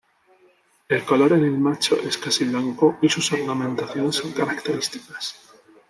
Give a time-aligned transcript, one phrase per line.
[0.89, 5.35] El color en el macho es casi blanco y sus ornamentaciones son características.